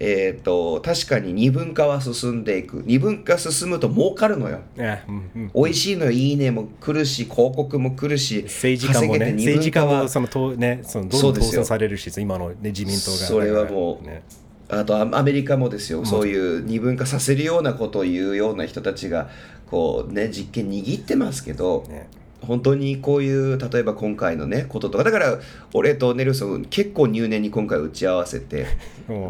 [0.00, 2.82] えー、と確かに二分化は進んでいく。
[2.84, 4.60] 二分化進むと儲かるのよ。
[4.76, 5.50] いやうんうん。
[5.54, 6.10] 美味しいのよ。
[6.10, 13.16] いいねも来るし広告も来るし政治家もね政治家はもそのとねそのどんどん当選されるし今のね自民党が。
[13.16, 14.22] それはもうね。
[14.68, 16.00] あとアアメリカもですよ。
[16.00, 16.06] ん。
[16.06, 19.28] そういう二分化させるようなことを言うような人たちが
[19.70, 22.08] こうね実権握ってますけどね
[22.44, 25.38] 本当にこういう例えば今回のねこととかだから
[25.72, 28.66] 俺とネルソン結構入念に今回打ち合わせて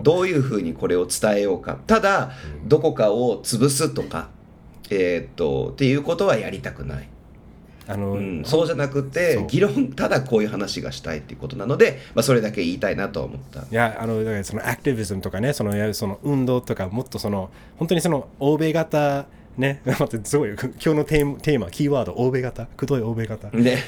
[0.02, 1.78] どういうふうにこれを伝えようか。
[1.86, 2.32] ただ
[2.66, 4.28] どこかを潰すとか
[4.90, 7.08] えーっとっていうことはやりたくない、
[7.86, 13.60] あの、うん、そうじゃなくて議論ただこういう話がしたいっていうことなので、まあ、それだけ言いたいなとは思った。
[13.60, 19.80] いやあのだからそのアクティビズムとかねそのその運動とかもっとその本当にその欧米型ね。
[19.86, 22.66] 待ってすごい今日のテーマテーマキーワード欧米型？
[22.76, 23.48] くどい欧米型？
[23.48, 23.78] あのね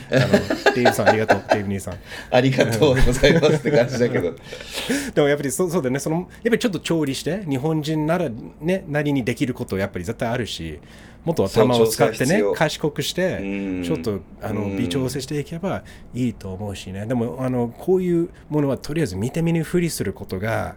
[0.75, 1.95] デイブさんありがとうデイブ兄さん。
[2.31, 4.33] ありがとうございますって感じだけど。
[5.15, 5.99] でもやっぱりそうそうだよね。
[5.99, 10.79] そのやっぱりちょっと調理して日本人ならねなりにできることやっぱり絶対あるし
[11.25, 13.83] もっと頭を使ってね賢くしてうん。
[13.85, 14.77] ちょっとあのうん。
[14.77, 15.83] 微調整していけば
[16.15, 17.07] いいと思うしね。
[17.07, 20.77] でもあのこういうものはとりあえず見て見ぬふりすることが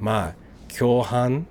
[0.00, 1.46] まあ共犯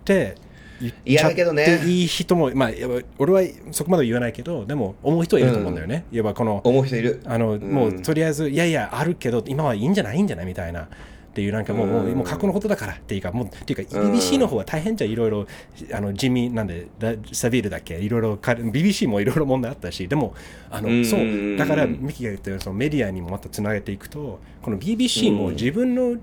[0.00, 0.36] って
[0.80, 1.64] 言っいやちゃっだけどね。
[1.80, 7.20] ていい人もまあやっぱ俺はそこまで言わないけどでも思う人はいると思うんだよね、いわばこの思う人いる。
[7.26, 7.60] あの、ん。
[7.62, 10.88] もうとりあえずいやいやあるけど今はいいんじゃないんじゃないみたいな。
[11.30, 12.94] っていうなんかもう,、もう過去のことだから。
[12.94, 14.12] っていうかもうっていうかうん。
[14.14, 15.10] BBC の方は大変じゃん。
[15.10, 15.46] いろいろ
[15.92, 18.00] あの地味なんでだサビルだっけ？
[18.00, 20.08] いろいろか BBC もいろいろ問題あったし。
[20.08, 20.34] でも
[20.70, 21.56] あの、うんそう。
[21.56, 26.16] だからミキが言ったようにそのメディアにもまたつなげていくとこの BBC も自分の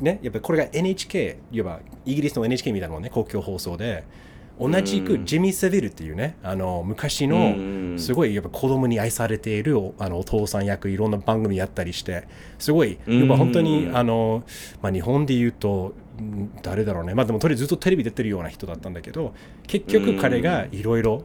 [0.00, 4.04] ねやっぱりこれが NHK いわばイギリスの NHK みたいなもんね公共放送で。
[4.58, 7.98] 同じくジミー・セビルっていうねあの昔のうん。
[7.98, 12.28] すごいやっぱ子供に愛されているおあのお父さん役いろんな番組やったりして
[12.58, 14.44] すごいやっぱ本当にあの、
[14.82, 17.14] まあ、日本で言うとん誰だろうね。
[17.14, 19.34] まあでもとりあえずずっとテレビ出てるような人だったんだけど
[19.66, 21.22] 結局彼がいろいろ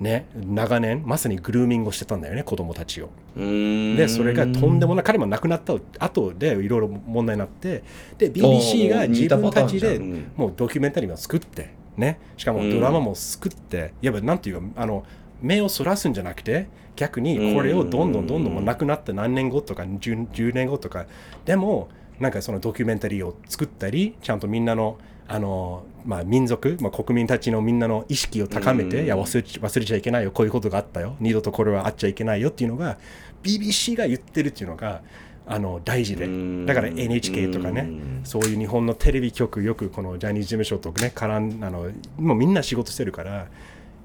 [0.00, 3.10] ね長年まさにグルーミングをしてたんだよね子供たちを。
[3.36, 7.82] ででそれがとんでもない彼も亡くなった後でいろいろ問題になって
[8.18, 9.98] で BBC が自分たちで
[10.36, 15.04] もうドキュメンタリーも作ってねしかもドラマも作って、いわばなんていうかあの
[15.40, 21.06] 目をそらすんじゃなくて逆にこれをどんどんどんどんもう亡くなって何年後とか 10, 10年後とか
[21.44, 29.04] でもなんかそのドキュメンタリーを作ったりちゃんとみんなのあの、まあ、民族、まあ、国民たちのみんなの意識を高めて、うん。
[29.06, 31.16] いや忘れち忘れちゃいけないよこういうことがあったよ。
[31.20, 32.98] 二度とこれはあっちゃいけないよっていうのが
[33.42, 35.02] BBC が言ってるっていうのが
[35.46, 36.26] あの大事で。
[36.26, 36.66] うん。
[36.66, 38.20] だから NHK とかねうん。
[38.24, 43.46] そういう日本のテレビ局よくこのジャニーズ事務所とね絡んあのもうみんな仕事してるから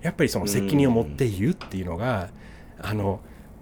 [0.01, 2.30] やっぱりその責任を持って言うっていうのが
[2.82, 3.20] あの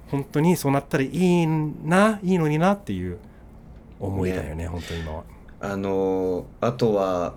[0.10, 3.18] 本当にそうなったらいいないいのになっていう
[3.99, 4.68] 思いだよね。
[4.68, 5.24] 本当に今は。
[5.60, 7.36] あのあとは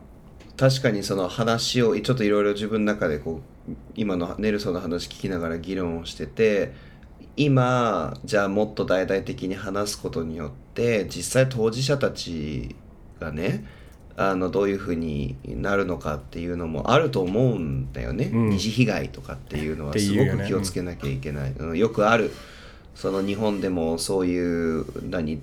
[0.60, 6.74] 確かにその話をちょっといろいろ自分の中でこう今のネルソンの話聞きながら議論をしてて
[7.34, 12.76] 今じゃあもっと大々的に話すことによって実際当事者たち
[13.18, 13.64] がね
[14.18, 18.50] あのどういうふうになるのかっていうのもあると思うんだよね、うん。
[18.50, 21.78] 二次被害とかっていうのはすごく気をつけなきゃいけない、うん。
[21.78, 22.30] よくある。
[22.94, 25.40] その日本でもそういう何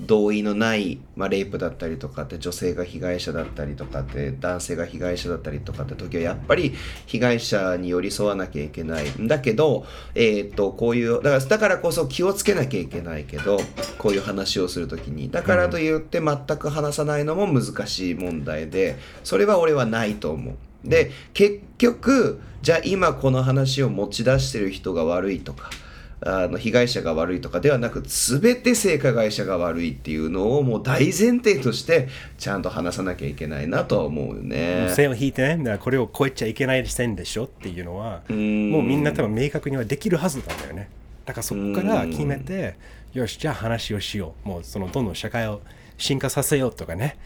[0.00, 6.74] 同意のない、まあ、レイプだったりとかって女性が被害者だったりとかって男性が被害者だったりとかって時はやっぱり
[7.06, 9.08] 被害者に寄り添わなきゃいけない。
[9.10, 13.58] んだけど、えー、とこういうだからだからこそ気をつけなきゃいけないけど
[13.98, 15.30] こういう話をする時に。
[15.30, 20.54] だからといって全く話さないのも難しい問題でそれは俺はないと思う。
[20.84, 25.70] で結局じゃあ今この話を持ち出してる人が悪いとか
[26.24, 32.08] あの被害者が悪いとかではなく全て性加害者が悪いっていうのをもう大前提として
[32.38, 34.88] ちゃんと話さなきゃいけないなとは思うよね。
[34.94, 38.70] 線を引いてねだからこれを超えちゃいけない線でしょっていうのはん。
[38.70, 40.88] もうみんな多分明確にはできるはずなんだよね。
[41.24, 42.76] だからそこから決めて
[43.12, 44.48] よしじゃあ話をしよう。
[44.48, 45.60] もうそのどんどん社会を
[45.98, 47.16] 進化させようとかね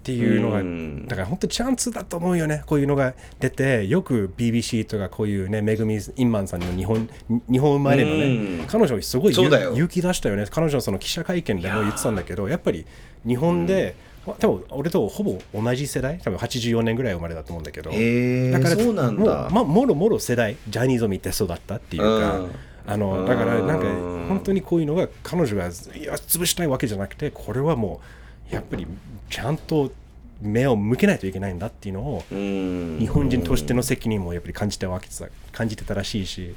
[0.00, 1.06] っていうのがうん。
[1.06, 2.62] だから本当チャンスだと思うよね。
[2.66, 7.08] こういうのが出てよく BBC とかこういうねめぐみインマンさんの日本
[7.50, 8.58] 日本生まれのうん。
[8.58, 10.46] ね彼女すごい勇気出したよね。
[10.50, 12.86] 彼女のその記者会見でも言ってたんだけどやっぱり
[13.26, 13.94] 日本で、
[14.38, 17.96] 多分俺とほぼ同じ世代多分84年ぐらい生まれだと思うんだけどだ
[18.60, 19.22] からそうなんだ。
[19.22, 22.50] もうまあ、もろもろ世代ジャニーズを見て育ったっていうか、うん。
[22.86, 25.68] あのだからなんかうん本当にこういうのが彼女がい
[26.02, 28.00] や潰したいわけじゃなくてこれはも
[28.50, 28.86] うやっぱり
[29.30, 29.92] ちゃんと
[30.42, 32.98] 目を向けないといけないんだっていうのをうん。
[32.98, 36.54] 日本人としての責任もやっぱり感じてわけさ感じてたらしいし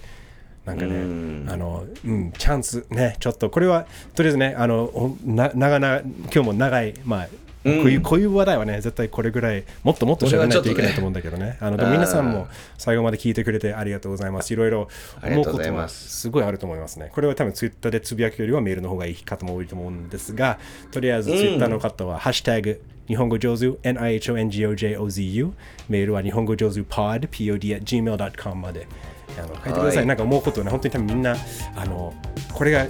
[0.66, 1.46] なんかね、うん。
[1.50, 7.28] あの、うん、チャンスね、ちょっとこれは、とりあえずね、あの、おな長々、今日も長い、まあ、
[7.64, 11.58] こういう、こういう話題はね、絶対これぐらい、もっともっと喋らないといけないと思うんだけどね。
[11.60, 12.48] あの、でも皆さんも
[12.78, 14.54] 最後まで聞いてくれてありがとうございます。
[14.54, 14.88] いろいろ
[15.24, 16.10] 思うことはざいます。
[16.22, 17.10] すごいあると思いますね。
[17.12, 20.60] これは多分ツイッターでつぶやくよりはメールの方がいい方も多いと思うんですが、
[20.92, 25.52] とりあえずツイッターの方は、ハッシュタグ、日本語上手 NIHONGOJOZU
[25.90, 28.88] メールは日本語上手 pod pod at gmail.com まで。
[29.36, 30.06] あの書いてください、はい。
[30.06, 31.36] なんか思うことをね本当に多分みんな
[31.76, 32.14] あの
[32.54, 32.86] これが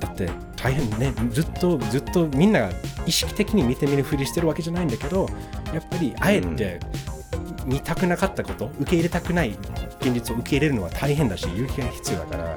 [0.00, 2.70] だって大変ねずっとずっとみんなが
[3.06, 5.28] 意識的に見て見ぬふりしてるわけじゃないんだけど
[5.72, 6.80] やっぱりあえて
[7.66, 9.50] 見たくなかったこと受け入れたくない
[10.00, 12.56] 現実を受け入れるのは大変だし勇気が必要だから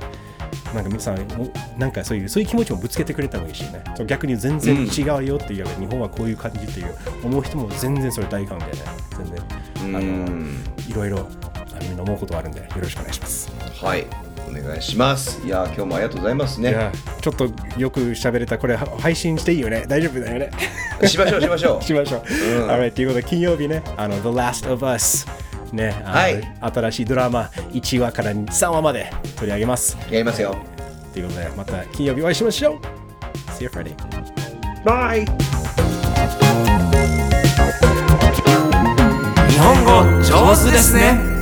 [0.73, 3.83] なんか皆さんもなんかそういうそういう気持ちもぶつけてくれた方がいいしね。
[3.95, 8.81] そう逆に全然違うよっていう、日本はこういう感じっていう思う人も全然それ大歓迎でね。
[9.15, 9.41] 全然。
[9.41, 10.63] あうのん。
[10.89, 13.51] いろいろあのみんな思うことはあるんでよろしくお願いします。
[13.83, 14.07] はい。
[14.32, 15.41] お願いします。
[15.45, 16.69] いや今日もありがとうございますね。
[16.69, 16.91] いや
[17.21, 19.85] ちょっとよく喋れたこれは配信していいよね？
[19.87, 20.51] 大丈夫だよね？
[21.07, 21.83] しましょうしましょう。
[21.83, 22.21] しましょう。
[22.63, 25.25] うん Alright ということで金曜日ねあの The Last of Us
[25.71, 29.97] ね、はい新しいドラマ1話から3話まで取り上げます。
[30.11, 30.55] やりますよ。
[31.13, 32.75] ということでまた金曜日お会いしましょう
[33.51, 33.93] See you Friday
[34.83, 35.25] バイ
[39.49, 41.32] 日本語上手ですね